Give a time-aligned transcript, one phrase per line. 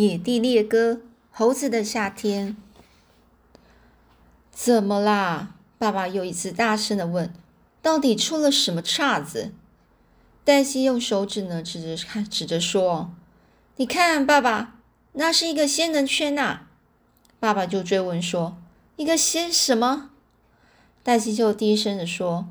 [0.00, 2.56] 野地猎歌：猴子的夏天。
[4.50, 5.56] 怎么啦？
[5.76, 7.34] 爸爸又一次大声的问
[7.82, 9.52] ：“到底出了什么岔子？”
[10.42, 13.10] 黛西用手指呢指着看， 指着说
[13.76, 14.78] ：“你看，爸爸，
[15.12, 16.62] 那是一个仙人圈呐！”
[17.38, 18.56] 爸爸就追问说
[18.96, 20.12] ：“一个仙什么？”
[21.04, 22.48] 黛西就低声的说：“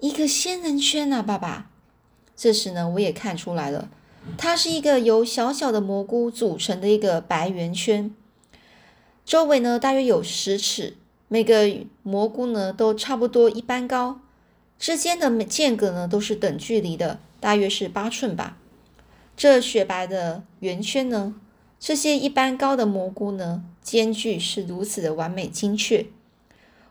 [0.00, 1.70] 一个仙人圈呐，爸爸。”
[2.34, 3.88] 这时呢，我也看出来了。
[4.36, 8.14] 它是一个由小小的蘑菇组成的一个白圆圈，
[9.24, 10.96] 周围呢大约有十尺，
[11.28, 11.70] 每个
[12.02, 14.20] 蘑菇呢都差不多一般高，
[14.78, 18.56] 之间的间隔呢都是等距离的，大约是八寸吧。
[19.36, 21.34] 这雪白的圆圈呢，
[21.78, 26.06] 这些一般高的蘑菇呢，间距是如此的完美精确，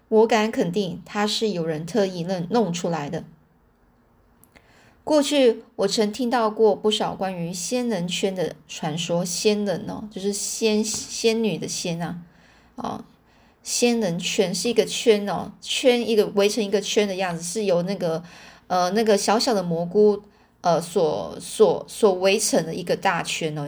[0.10, 3.24] 我敢肯定它是有人特意弄弄出来的。
[5.08, 12.18] 过去我曾听到过不少关于仙人圈的传说，仙人哦，就是仙仙女的仙啊，
[12.76, 13.06] 啊，
[13.64, 18.22] 仙人圈是一个圈哦，圈一个围成一个圈的样子，是由那个
[18.68, 20.24] 呃那个小小的蘑菇
[20.60, 23.66] 呃所所所围成的一个大圈哦。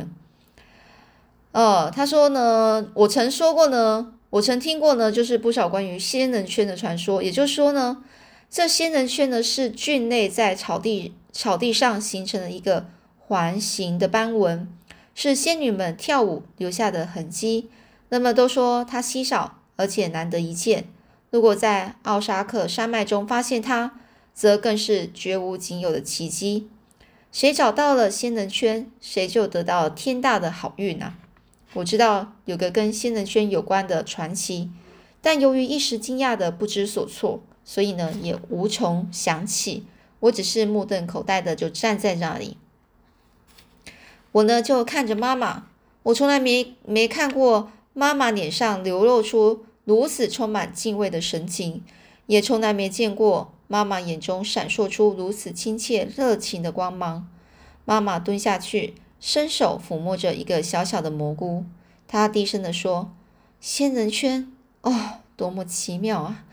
[1.54, 8.04] 呃，他说呢，我曾说过呢，我曾听过呢，就是不少关于仙人圈的传说，也就是说呢，
[8.50, 11.14] 这仙人圈呢是菌类在草地。
[11.32, 14.68] 草地上形成了一个环形的斑纹，
[15.14, 17.70] 是仙女们跳舞留下的痕迹。
[18.10, 20.86] 那么都说它稀少，而且难得一见。
[21.30, 24.00] 如果在奥沙克山脉中发现它，
[24.34, 26.68] 则更是绝无仅有的奇迹。
[27.32, 31.20] 谁找到了仙人圈，谁就得到天大的好运啊！
[31.76, 34.72] 我知道有个跟仙人圈有关的传奇，
[35.22, 39.86] 但由于一时惊讶的不知所措，所以呢也无从想起。
[40.22, 42.58] 我只是目瞪口呆的就站在那里，
[44.32, 45.68] 我呢就看着妈妈，
[46.02, 51.84] 我从来没没看过妈妈脸上流露出如此充满敬畏的神情，
[52.26, 57.30] 也从来没见过妈妈眼中闪烁出如此亲切热情的光芒。
[57.86, 61.66] 妈妈蹲下去，伸手抚摸着一个小小的蘑菇，
[62.08, 63.14] 她低声的说
[63.62, 66.46] ：“仙人圈，哦，多么奇妙啊！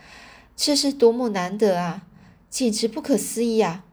[0.56, 2.02] 这是多么难得啊！”
[2.48, 3.84] 简直不可思议啊！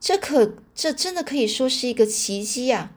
[0.00, 2.90] 这可这真的可以说是一个奇迹呀！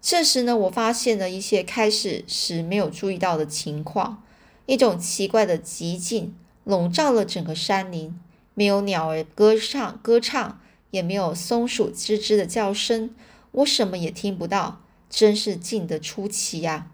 [0.00, 4.22] 这时呢，我发现了一些开始时没有注意到的情况：
[4.66, 8.18] 一种奇怪的寂静笼罩了整个山林，
[8.54, 10.60] 没有鸟儿歌唱歌唱，
[10.90, 13.14] 也没有松鼠吱吱的叫声，
[13.52, 14.80] 我什么也听不到，
[15.10, 16.90] 真是静得出奇呀！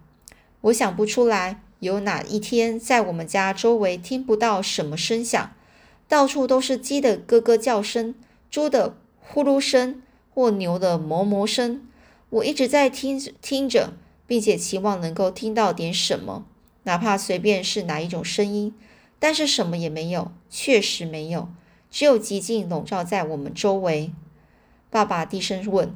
[0.63, 5.53] 我想不出来有哪一天在我们家周围听不到什么声响。
[6.07, 8.15] 到处都是鸡的咯咯叫声，
[8.51, 10.03] 猪的呼噜声，
[10.33, 11.87] 或牛的哞哞声。
[12.31, 13.93] 我一直在听听着，
[14.27, 16.47] 并且期望能够听到点什么，
[16.83, 18.75] 哪怕随便是哪一种声音。
[19.19, 21.49] 但是什么也没有，确实没有，
[21.91, 24.13] 只有寂静笼罩在我们周围。
[24.91, 25.95] 爸爸低声问：“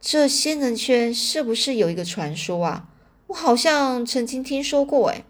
[0.00, 2.88] 这仙人圈是不是有一个传说啊？
[3.28, 5.24] 我好像曾经听说过。”哎，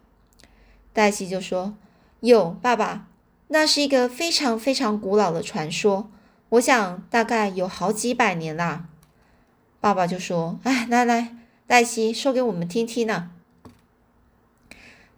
[0.92, 1.74] 黛西就说
[2.20, 3.06] ：“有，爸爸。”
[3.50, 6.10] 那是一个非常非常古老的传说，
[6.50, 8.86] 我想大概有好几百年啦。
[9.80, 11.36] 爸爸就说：“哎，来来，
[11.66, 13.30] 黛西说给我们听听呢。”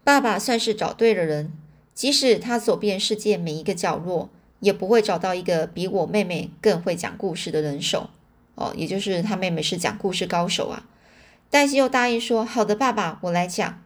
[0.04, 1.52] 爸爸算是找对了人，
[1.92, 4.30] 即使他走遍世界每一个角落，
[4.60, 8.10] 也不会找到一个比我妹妹更会讲故事的人手。
[8.54, 10.86] 哦，也就是他妹妹是讲故事高手啊。
[11.50, 13.82] 黛西又答应说：“好的，爸爸，我来讲。”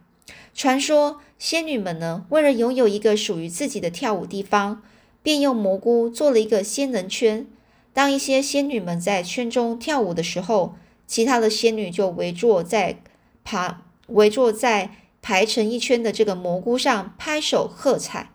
[0.53, 4.83] 传说仙女们呢，为了拥有一个属于自己的跳舞地方，
[5.23, 7.47] 便用蘑菇做了一个仙人圈。
[7.91, 10.75] 当一些仙女们在圈中跳舞的时候，
[11.07, 13.01] 其他的仙女就围坐在
[13.43, 18.29] 爬围坐在排成一圈的这个蘑菇上拍手喝彩。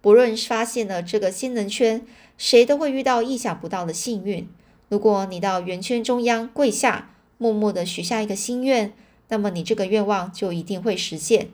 [0.00, 2.04] 不论发现了这个仙人圈，
[2.38, 4.48] 谁都会遇到意想不到的幸运。
[4.88, 7.11] 如果你到圆圈中央跪下，
[7.42, 8.92] 默默地许下一个心愿。
[9.26, 11.48] 那么你这个愿望就一定会实现。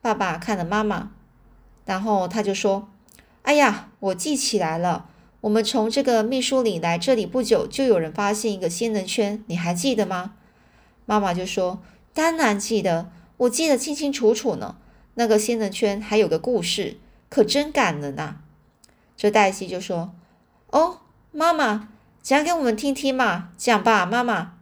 [0.00, 1.10] 爸爸看了妈妈，
[1.84, 2.88] 然后他就说
[3.42, 5.10] ：“哎呀，我记起来了，
[5.42, 10.36] 我们从这个秘书里来这里不久，就有人发现一个仙人圈，你还记得吗？”
[11.04, 11.82] 妈妈就说
[12.14, 14.76] ：“当然记得，我记得清清楚楚呢。
[15.14, 16.98] 那个仙人圈还有个故事，
[17.28, 18.36] 可真感人呐。”
[19.16, 20.14] 这黛西就说
[20.70, 21.00] ：“哦，
[21.32, 21.88] 妈妈
[22.22, 24.54] 讲给我们听听嘛，讲吧，妈妈。”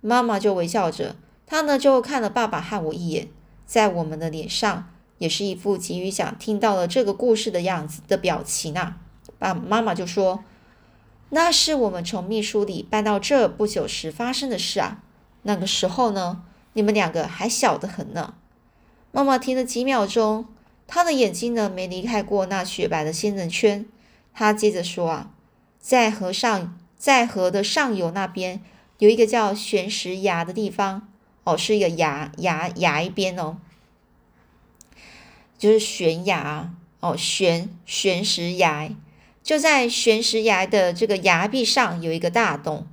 [0.00, 1.16] 妈妈就微笑着。
[1.46, 3.28] 他呢就看了爸爸和我一眼，
[3.66, 4.88] 在我们的脸上
[5.18, 8.98] 也是一副急于想听到了这个故事的样子的表情啊。
[9.38, 10.44] 爸妈妈就说
[11.30, 15.02] ：“那是我们从秘书里搬到这不久时发生的事啊。
[15.42, 16.42] 那个时候呢，
[16.74, 18.34] 你们两个还小得很呢。”
[19.10, 20.46] 妈妈听了几秒钟，
[20.86, 23.84] 她的眼睛呢没离开过那雪白的仙人圈。
[24.32, 25.30] 她接着说：“啊，
[25.80, 28.62] 在河上，在河的上游那边
[29.00, 31.08] 有一个叫悬石崖的地方，
[31.44, 33.56] 哦，是一个崖崖崖一边哦，
[35.58, 38.94] 就是悬崖哦，悬悬石崖，
[39.42, 42.86] 就在悬石崖的这个崖壁上有一个大洞，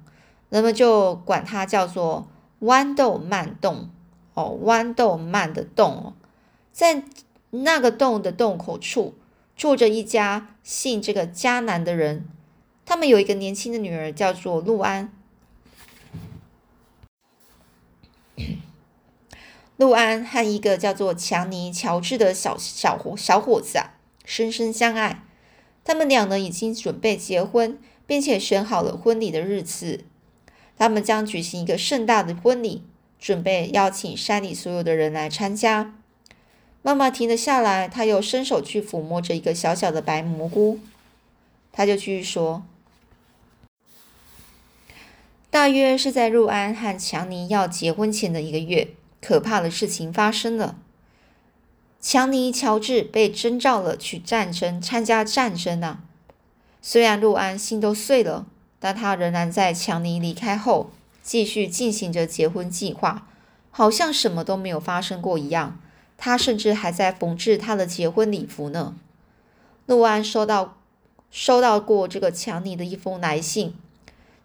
[0.50, 2.28] 那么就管它叫做
[2.62, 3.90] 豌豆慢洞。”
[4.34, 6.14] 哦，豌豆慢的洞哦，
[6.72, 7.04] 在
[7.50, 9.16] 那个洞的洞口处
[9.56, 12.28] 住着一家姓这个迦南的人，
[12.86, 15.12] 他们有一个年轻的女儿，叫做陆安。
[19.78, 23.94] 陆安和一个叫做强尼·乔治的小小伙小伙子啊，
[24.26, 25.24] 深深相爱。
[25.86, 30.04] 他们俩呢，已经准备结婚，并且选好了婚礼的日子。
[30.78, 32.84] 他们将举行一个盛大的婚礼。
[33.20, 35.96] 准备邀请山里所有的人来参加。
[36.84, 40.80] 妈妈停了下来，她又伸手去抚摸着一个小小的白蘑菇。
[41.72, 42.64] 她就继续说
[45.50, 48.90] ：“大约是在陆安和强尼要结婚前的一个月，
[49.22, 50.78] 可怕的事情发生了。
[52.00, 56.02] 强尼·乔治被征召了去战争，参加战争啊！
[56.82, 58.46] 虽然入安心都碎了，
[58.80, 60.92] 但他仍然在强尼离开后。”
[61.28, 63.28] 继续进行着结婚计划，
[63.70, 65.78] 好像什么都没有发生过一样。
[66.16, 68.96] 他甚至还在缝制他的结婚礼服呢。
[69.88, 70.78] 陆安收到
[71.30, 73.76] 收到过这个强尼的一封来信，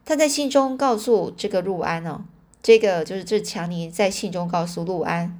[0.04, 2.24] 他在信中告诉这个陆安呢，
[2.62, 5.36] 这个就是这强尼在信中告诉陆安，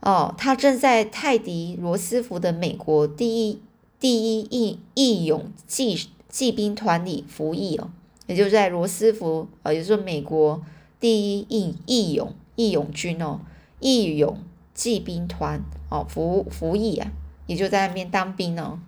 [0.00, 3.62] 哦，他正在泰迪罗斯福的美国第一
[4.00, 7.90] 第一义义勇骑骑兵团里服役哦。
[8.26, 10.62] 也就在罗斯福，呃，也就是美国
[10.98, 13.40] 第一义义勇义勇军哦，
[13.80, 14.38] 义勇
[14.74, 17.12] 骑兵团哦，服服役啊，
[17.46, 18.80] 也就在那边当兵呢。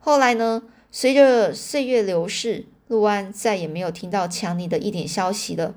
[0.00, 5.74] 后来呢，随着岁月流逝，陆安再也没有听到强尼的一点消息了。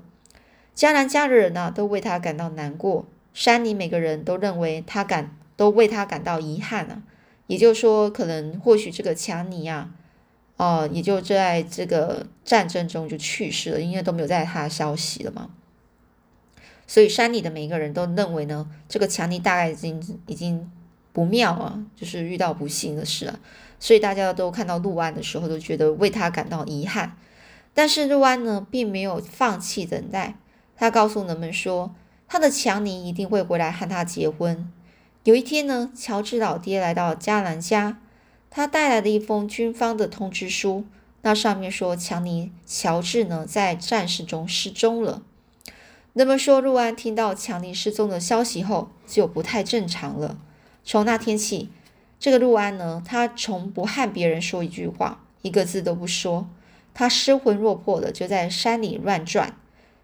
[0.76, 7.02] 迦南家的人呢，都为他感到难过，山里每个人都认为他感都为他感到遗憾啊。
[7.46, 9.90] 也就是说，可能或许这个强尼啊。
[10.58, 15.50] 哦，也就在这个战争中就去世了，因为都没有在他的消息了嘛。
[16.86, 20.70] 所以山里的每一个人都认为呢，这个强尼大概已经已经
[21.12, 23.38] 不妙啊，就是遇到不幸的事啊。
[23.78, 27.18] 所以大家都看到陆安的时候，都觉得为他感到遗憾。
[27.74, 30.36] 但是陆安呢，并没有放弃等待，
[30.76, 31.94] 他告诉人们说，
[32.28, 34.70] 他的强尼一定会回来和他结婚。
[35.24, 37.98] 有一天呢，乔治老爹来到加兰家。
[38.48, 40.84] 他带来的一封军方的通知书，
[41.22, 45.22] 那上面说强尼乔治呢在战事中失踪了。
[46.14, 50.38] 那么说，陆安听到强尼失踪的消息后，就不太正常了。
[50.82, 51.68] 从那天起，
[52.18, 56.48] 这个陆安呢，他从不和别人说一句话，一个字都不说。
[56.94, 59.58] 他失魂落魄的就在山里乱转，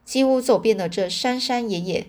[0.04, 2.06] 几乎走遍了这山山野野。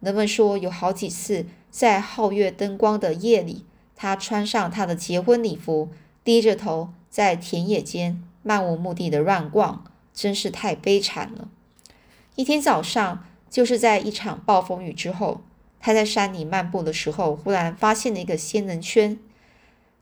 [0.00, 3.64] 人们说，有好几次在皓月灯光的夜里。
[3.98, 5.88] 他穿上他的结婚礼服，
[6.22, 11.48] 低着头在田野间漫无目的的乱逛，真是太悲惨了。
[12.34, 15.40] 一天早上，就是在一场暴风雨之后，
[15.80, 19.18] 他在山里漫步的时候，忽然发现了一个仙人圈。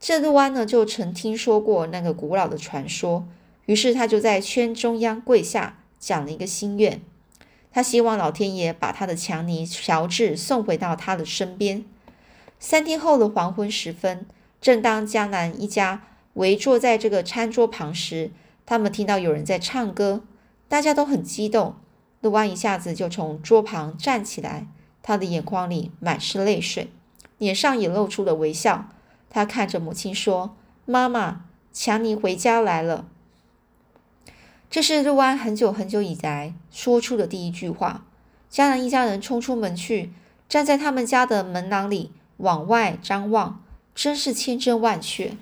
[0.00, 3.28] 这路安呢，就曾听说过那个古老的传说，
[3.66, 7.00] 于是他就在圈中央跪下，讲了一个心愿。
[7.74, 11.84] 他希望老天爷把他的强尼乔治送回到他的身边。
[12.60, 14.26] 三天后的黄昏时分，
[14.60, 16.04] 正当江南一家
[16.34, 18.30] 围坐在这个餐桌旁时，
[18.64, 20.22] 他们听到有人在唱歌，
[20.68, 21.74] 大家都很激动。
[22.20, 24.68] 陆安一下子就从桌旁站起来，
[25.02, 26.92] 他的眼眶里满是泪水，
[27.38, 28.88] 脸上也露出了微笑。
[29.28, 33.06] 他看着母亲说：“妈妈，强尼回家来了。”
[34.74, 38.04] 这是陆安很久很久以来说出的第一句话。
[38.50, 40.12] 江南一家人冲出门去，
[40.48, 42.10] 站在他们家的门廊里。
[42.38, 43.62] 往外张望，
[43.94, 45.36] 真是千真万确。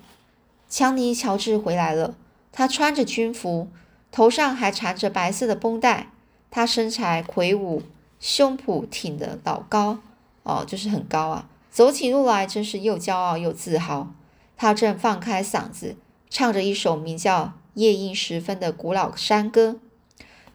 [0.69, 2.15] 强尼·乔治回来了，
[2.51, 3.69] 他穿着军服，
[4.11, 6.11] 头上还缠着白色的绷带。
[6.51, 7.81] 他身材魁梧，
[8.19, 9.97] 胸脯挺得老高，
[10.43, 11.49] 哦，就是很高啊。
[11.71, 14.13] 走起路来真是又骄傲又自豪。
[14.55, 15.95] 他正放开嗓子
[16.29, 19.79] 唱着一首名叫《夜莺时分》的古老山歌。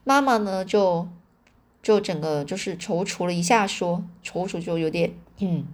[0.04, 1.08] 妈妈呢，就
[1.82, 5.66] 就整个就是踌躇了一下，说：“踌躇就有点嗯。”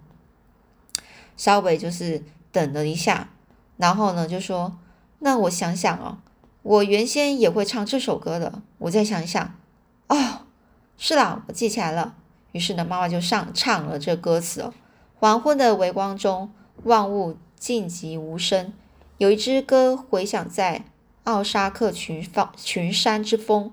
[1.37, 2.23] 稍微就是
[2.53, 3.31] 等了一下，
[3.77, 4.79] 然后呢就说
[5.21, 6.19] ：“那我想想哦，
[6.63, 8.63] 我原先也会唱这首歌的。
[8.79, 9.55] 我再想想，
[10.09, 10.43] 哦，
[10.97, 12.15] 是啦，我记起来了。
[12.53, 14.73] 于是呢，妈妈就上唱了这歌词哦：
[15.17, 16.53] 黄昏的微光中，
[16.85, 18.73] 万物静寂无声，
[19.19, 20.85] 有一支歌回响在
[21.25, 23.71] 奥沙克群峰群山之峰。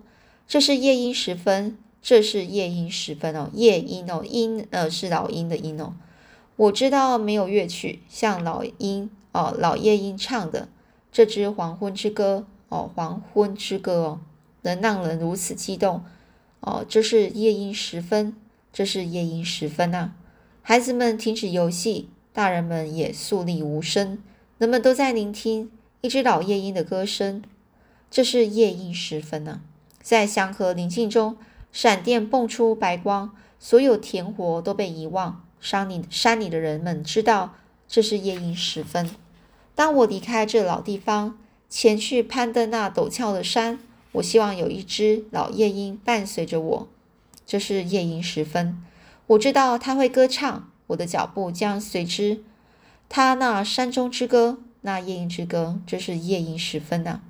[0.47, 5.93] 这是夜莺时分，这是夜莺时分哦，夜莺哦，莺呃是老鹰的鹰哦。
[6.55, 10.67] 我知道没有乐曲像老鹰哦，老夜莺唱的
[11.11, 14.19] 这支黄昏之歌哦，黄昏之歌哦，
[14.63, 16.03] 能让人如此激动
[16.59, 16.85] 哦。
[16.89, 18.35] 这是夜莺时分。
[18.73, 20.15] 这是夜莺时分啊！
[20.61, 24.23] 孩子们停止游戏，大人们也肃立无声，
[24.59, 25.69] 人们都在聆听
[26.01, 27.43] 一只老夜莺的歌声。
[28.09, 29.61] 这是夜莺时分啊！
[30.01, 31.37] 在祥和宁静中，
[31.71, 35.45] 闪电蹦出白光，所有田活都被遗忘。
[35.59, 37.53] 山里山里的人们知道
[37.87, 39.11] 这是夜莺时分。
[39.75, 41.37] 当我离开这老地方，
[41.69, 43.79] 前去攀登那陡峭的山，
[44.13, 46.87] 我希望有一只老夜莺伴随着我。
[47.45, 48.83] 这是夜莺时分，
[49.27, 52.43] 我知道他会歌唱，我的脚步将随之。
[53.07, 57.21] 他那山中之歌，那夜莺之歌，这是夜莺时分呐。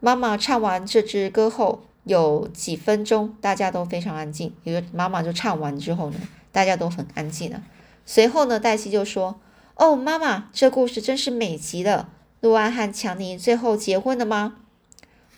[0.00, 4.52] 妈妈唱完这支歌后，有几分钟大家都非常安静。
[4.64, 6.18] 因为妈妈就唱完之后呢，
[6.50, 7.62] 大家都很安静了。
[8.04, 9.40] 随后呢，黛西就说
[9.76, 12.10] ：“哦，妈妈，这故事真是美极了。
[12.40, 14.56] 陆安和强尼最后结婚了吗？”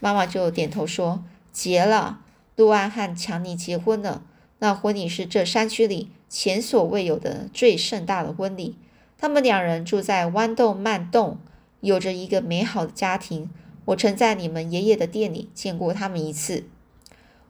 [0.00, 1.22] 妈妈就点头说
[1.52, 2.20] ：“结了。”
[2.56, 4.22] 陆安和强尼结婚了，
[4.58, 8.76] 那婚礼是这山区里前所未有的最盛大的婚礼。
[9.20, 11.36] 他们两人住在豌豆曼洞，
[11.82, 13.50] 有着一个美好的家庭。
[13.84, 16.64] 我曾在你们爷爷的店里见过他们一次。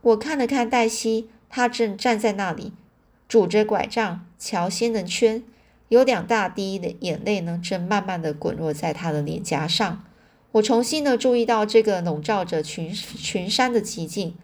[0.00, 2.72] 我看了看黛西，她正站在那里，
[3.28, 5.44] 拄着拐杖瞧仙人圈，
[5.90, 10.04] 有两大滴的眼泪呢，正慢慢的滚落在她的脸颊上。
[10.50, 14.34] 我重新的注意到这个笼罩着群群山的寂静。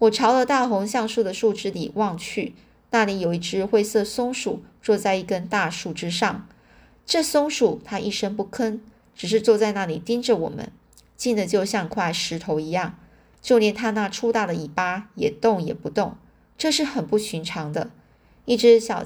[0.00, 2.56] 我朝了大红橡树的树枝里望去，
[2.90, 6.48] 那里有一只灰色松鼠坐在一根大树枝上。
[7.04, 8.80] 这松鼠它一声不吭，
[9.14, 10.72] 只是坐在那里盯着我们，
[11.16, 12.98] 静的就像块石头一样。
[13.40, 16.16] 就连它那粗大的尾巴也动也不动，
[16.56, 17.90] 这是很不寻常的。
[18.44, 19.04] 一只小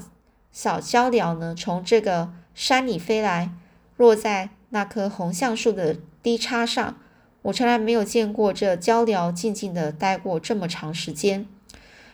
[0.51, 3.51] 小鹪鹩呢，从这个山里飞来，
[3.97, 6.99] 落在那棵红橡树的低叉上。
[7.43, 11.47] 我从来没有见过这鹪鹩静静地待过这么长时间。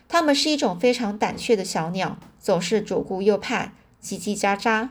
[0.08, 4.90] 它们是一种非常胆怯的小鸟，总是左顾右盼，叽叽喳喳。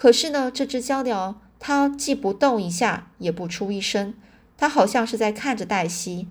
[0.00, 4.14] 可是呢，这只鹪鸟它既不动一下，也不出一声，
[4.56, 6.26] 它好像是在看着黛西。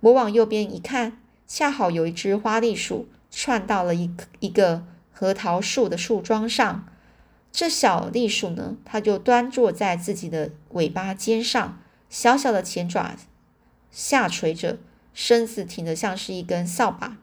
[0.00, 1.16] 我往右边一看，
[1.46, 6.86] 恰好有一只花栗鼠窜到了一一个核桃树的树桩上。
[7.50, 11.80] 这小栗鼠呢，它就端坐在自己的尾巴尖上。
[12.10, 13.16] 小小的前爪
[13.90, 14.76] 下垂着，
[15.14, 17.16] 身子挺得像是一根扫把。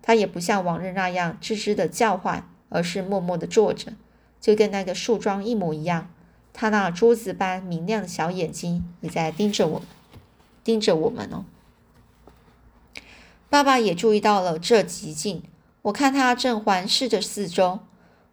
[0.00, 3.92] 它也不像往日那样吱吱的叫唤，而是默默的坐着，
[4.40, 6.10] 就跟那个树桩一模一样。
[6.52, 9.82] 它那珠子般明亮的小眼睛也在盯着我，
[10.64, 11.44] 盯着我们哦。
[13.48, 15.42] 爸爸也注意到了这寂静，
[15.82, 17.80] 我看他正环视着四周。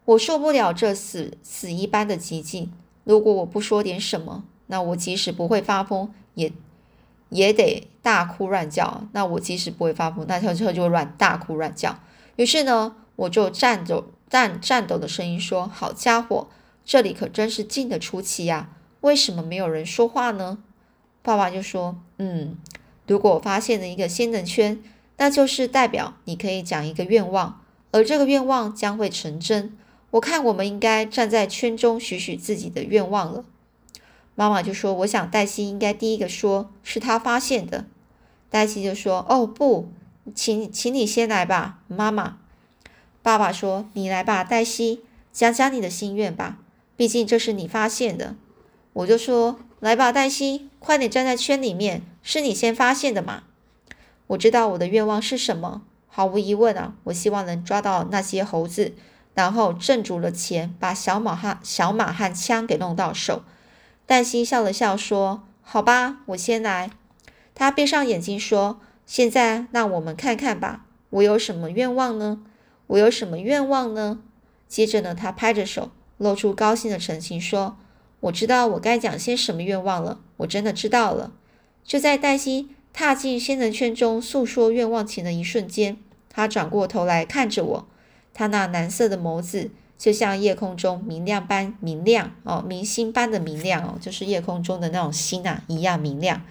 [0.04, 2.72] 我受不了这死死一般的寂静。
[3.04, 4.44] 如果我不说点什么。
[4.68, 6.52] 那我即使不会发疯，也
[7.28, 9.06] 也得大哭乱叫。
[9.12, 12.00] 那我即使不会发疯，那他就就乱大哭乱叫。
[12.34, 16.48] 于是呢，我就站着、但颤抖的声音说：“好家伙，
[16.84, 18.70] 这里可真是静得出奇呀！
[19.00, 20.58] 为什么没有人说话呢？”
[21.22, 22.56] 爸爸就说：“嗯，
[23.06, 24.82] 如果我发现了一个仙人圈，
[25.16, 27.60] 那就是代表你可以讲一个愿望，
[27.92, 29.76] 而这个愿望将会成真。
[30.12, 33.44] 我看我们应该站在圈中许许自己的愿望了。”
[34.34, 37.86] 妈妈就说：“我想黛西应该第一个说，是她发现的。”
[38.50, 39.88] 黛西就说：“哦，不，
[40.34, 42.38] 请，请你先来吧，妈妈。”
[43.26, 45.00] 爸爸说：“你来吧，黛西，
[45.32, 46.58] 讲讲你的心愿吧，
[46.96, 48.36] 毕竟这是你发现的。”
[48.94, 53.42] 我就说：“来吧，黛西，快点站在圈里面，是你先发现的嘛。”
[54.28, 58.94] 我知道我的愿望是什么，毫无疑问啊，我希望能抓到那些猴子，
[59.34, 63.42] 然后挣足了钱，把小马和小马和枪给弄到手。
[64.06, 66.92] 黛西笑了笑说：“好吧，我先来。”
[67.56, 72.38] 他闭上眼睛说：“现在让我们看看吧，我有什么愿望呢？
[72.88, 74.20] 我有什么愿望呢？”
[74.68, 77.76] 接着呢，他拍着手，露出高兴的神情说
[78.20, 81.32] ：“我知道我该讲些什么愿望了，我真的知道了。”
[81.84, 85.96] 就在黛西踏进仙人圈中诉说愿望前的一瞬间，
[86.28, 87.88] 他转过头来看着我，
[88.34, 89.70] 他那蓝色的眸子。
[89.98, 96.42] 就像夜空中明亮般明亮哦，明星般的明亮哦，就是夜空中的那种星啊一样明亮。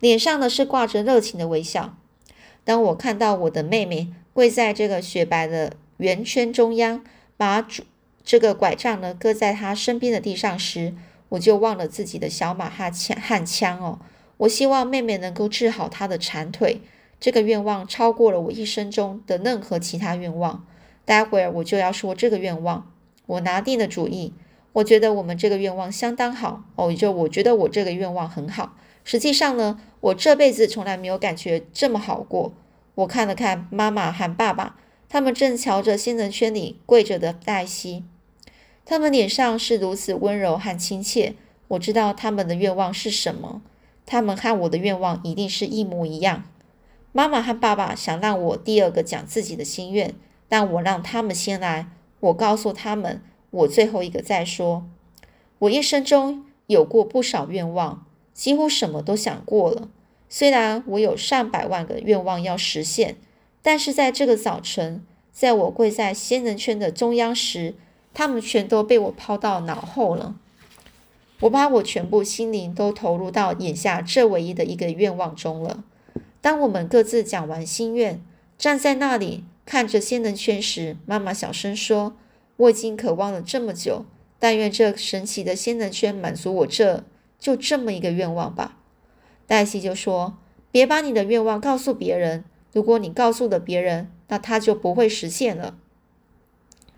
[0.00, 1.96] 脸上呢是挂着热情的微笑。
[2.64, 7.02] 当我看到我的妹妹跪在这个雪白的圆圈中央，
[7.36, 7.82] 把主
[8.22, 10.94] 这个拐杖呢搁在他身边的地上时，
[11.30, 13.98] 我就忘了自己的小马哈枪和枪哦。
[14.36, 16.80] 我希望妹妹能够治好她的残腿，
[17.18, 20.64] 这个愿望超过了我一生中的任何其他愿望。
[21.04, 22.88] 待会儿我就要说这个愿望。
[23.26, 24.32] 我拿定了主意，
[24.74, 28.76] 我觉得我们这个愿望相当好哦，就我觉得我这个愿望很好。
[29.02, 32.52] 实际上呢，我这辈子从来没有感觉这么好过。
[32.98, 34.76] 我看了看妈妈和爸爸，
[35.08, 38.02] 他们正瞧着新人圈里跪着的黛西，
[38.84, 41.36] 他们脸上是如此温柔和亲切。
[41.68, 43.62] 我知道他们的愿望是什么，
[44.04, 46.42] 他们和我的愿望一定是一模一样。
[47.12, 50.14] 妈妈和爸爸想让我第二个讲自己的心愿，
[50.48, 51.88] 但我让他们先来。
[52.18, 54.84] 我告诉他们，我最后一个再说。
[55.60, 59.88] 我一生中有过不少愿望，几乎什么都想过了。
[60.28, 63.16] 虽然我有上百万个愿望要实现，
[63.62, 67.74] 但是在这个早晨，在我跪在仙人圈的中央时，
[68.12, 70.36] 他们全都被我抛到脑后了。
[71.40, 75.84] 我把我全部心灵都投入到眼下这唯一的一个愿望中了。
[76.40, 78.20] 当我们各自讲完心愿，
[78.56, 79.44] 站在那里。
[79.64, 82.16] 看着仙人圈时，妈妈小声说
[82.56, 84.06] ：“我已经渴望了这么久，
[84.38, 87.04] 但愿这神奇的仙人圈满足我这
[87.38, 88.77] 就这么一个愿望吧。”
[89.48, 90.36] 黛西就说
[90.70, 95.74] ：“别把你的愿望告诉别人，如果你告诉了别人，那他就不会实现了。”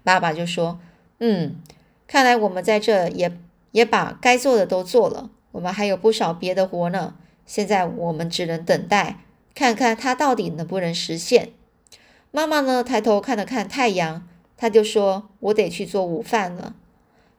[0.04, 0.78] 爸爸就说
[1.20, 1.56] ：“嗯，
[2.06, 3.38] 看来我们在这也
[3.70, 7.14] 也把该做的都做了，我们还有不少别的活呢。
[7.46, 9.20] 现在我们只能等待，
[9.54, 11.52] 看看他到底能不能实现。”
[12.32, 12.82] 妈妈呢？
[12.82, 14.26] 抬头看了看太阳，
[14.56, 16.74] 她就说：“我得去做午饭了。”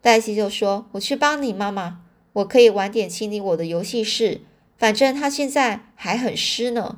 [0.01, 2.01] 黛西就说：“我去帮你，妈妈。
[2.33, 4.41] 我可以晚点清理我的游戏室，
[4.81, 6.97] 反正它现在还很湿呢。”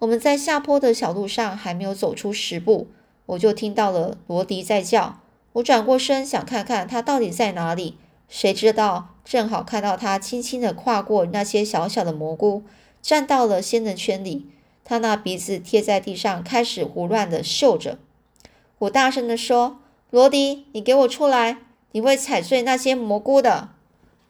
[0.00, 2.88] 我们在下坡的小路上还没有走出十步，
[3.26, 5.20] 我就听到了罗迪在叫。
[5.52, 7.98] 我转过身想看看他到底在哪里，
[8.30, 12.62] 谁知道正好看到他轻轻地跨过那些小小的蘑菇，
[13.02, 14.46] 站到了仙人圈里。
[14.82, 17.98] 他那鼻子贴在地上，开始胡乱的嗅着。
[18.78, 21.58] 我大声的说：“罗迪，你给我出来！
[21.92, 23.68] 你会踩碎那些蘑菇的。”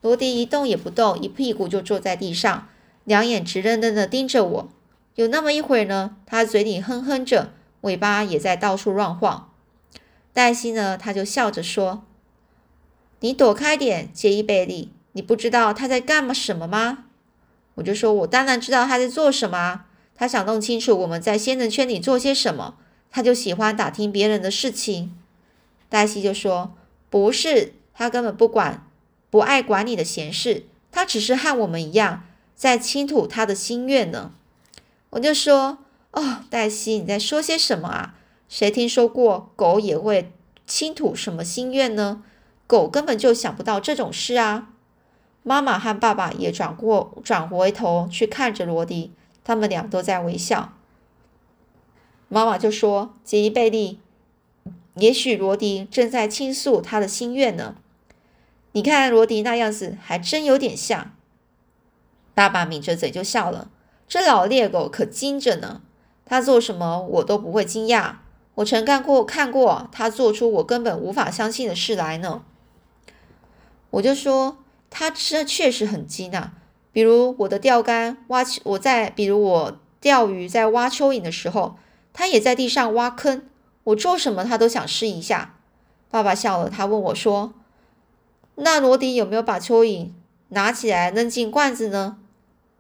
[0.03, 2.67] 罗迪一动也不动，一屁股就坐在地上，
[3.05, 4.73] 两眼直愣愣的盯着我。
[5.15, 9.51] 有那么一会儿呢，他嘴里哼哼着，尾巴也在到处乱晃。
[10.33, 12.05] 黛西呢，他就笑着说
[13.21, 17.05] ：“你躲开点，杰伊贝利，你不知道他在干嘛什么吗？”
[17.77, 22.77] 我就说：“我当然知道他在做什么啊。”他想弄清楚我们在仙人圈里做些什么，
[23.11, 25.19] 他就喜欢打听别人的事情。
[25.89, 26.75] 黛西就说
[27.11, 28.87] ：“不是，他根本不管，
[29.29, 32.25] 不爱管你的闲事，他只是和我们一样，
[32.63, 34.31] 在倾吐他的心愿呢。”
[35.11, 35.79] 我就说
[36.15, 38.15] ：“哦，黛西，你在说些什么啊？
[38.49, 40.31] 谁听说过狗也会
[40.65, 42.23] 倾吐什么心愿呢？
[42.69, 44.69] 狗根本就想不到这种事啊！”
[45.43, 49.11] 妈妈和爸爸也转过转回头去看着罗迪。
[49.43, 50.75] 他们俩都在微笑。
[52.29, 53.99] 妈妈就说：“杰伊贝利，
[54.95, 57.75] 也许罗迪正在倾诉他的心愿呢。
[58.71, 61.11] 你看罗迪那样子，还真有点像。”
[62.35, 63.71] 爸爸抿着嘴就笑了
[64.09, 65.83] ：“这老猎狗可精着呢，
[66.25, 68.15] 他做什么我都不会惊讶。
[68.55, 72.43] 我曾干过看过他做出我根本无法相信的事来呢。”
[73.91, 76.55] 我就说：“他这确实很精啊。”
[76.93, 81.77] 比如我的钓竿挖，我在比如我钓鱼在挖蚯蚓的时候，
[82.13, 83.43] 他也在地上挖坑。
[83.85, 85.57] 我做什么他都想试一下。
[86.11, 87.55] 爸爸笑了，他问我说
[88.57, 90.11] ：“那罗迪有没有把蚯蚓
[90.51, 92.19] 拿起来扔进罐子呢？”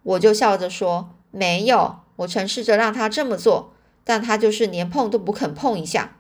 [0.03, 3.73] 我就笑着说：“没有。”我曾试着让他这么做，
[4.05, 6.17] 但他就是连碰都不肯碰一下。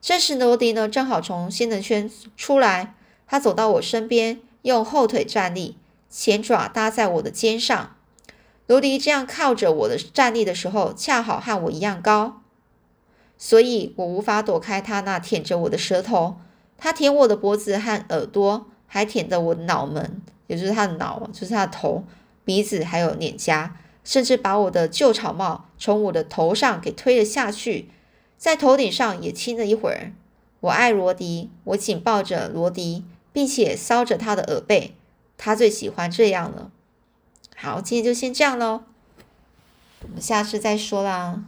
[0.00, 2.94] 这时罗迪呢，正好从仙人圈出来，
[3.26, 5.76] 他走到我身边，用后腿站立。
[6.08, 7.96] 前爪搭在我的肩上，
[8.66, 12.40] 罗迪这样靠着我的站立的时候，恰好和我一样高，
[13.36, 16.36] 所以我无法躲开他那舔着我的舌头。
[16.78, 22.04] 他舔我的脖子和耳朵，还舔着我的脑门，也就是他的脑，就是他的头、
[22.46, 27.90] 鼻子还有脸颊，甚至把我的旧草帽从我的头上给推了下去，
[28.38, 30.12] 在头顶上也亲了一会儿。
[30.60, 34.94] 我爱罗迪，我紧抱着罗迪，并且搔着他的耳背。
[35.36, 36.70] 他最喜欢这样了。
[37.56, 38.84] 好，今天就先这样喽，
[40.02, 41.42] 我们下次再说啦。